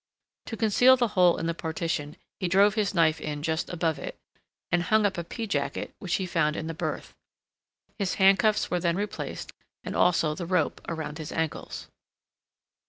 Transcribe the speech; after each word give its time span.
To 0.47 0.57
conceal 0.57 0.97
the 0.97 1.09
hole 1.09 1.37
in 1.37 1.45
the 1.45 1.53
partition, 1.53 2.17
he 2.39 2.47
drove 2.47 2.73
his 2.73 2.95
knife 2.95 3.21
in 3.21 3.43
just 3.43 3.69
above 3.69 3.99
it, 3.99 4.17
and 4.71 4.81
hung 4.81 5.05
up 5.05 5.15
a 5.15 5.23
pea 5.23 5.45
jacket 5.45 5.93
which 5.99 6.15
he 6.15 6.25
found 6.25 6.55
in 6.55 6.65
the 6.65 6.73
berth. 6.73 7.13
His 7.99 8.15
handcuffs 8.15 8.71
were 8.71 8.79
then 8.79 8.95
replaced, 8.97 9.51
and 9.83 9.95
also 9.95 10.33
the 10.33 10.47
rope 10.47 10.81
around 10.89 11.19
his 11.19 11.31
ankles. 11.31 11.87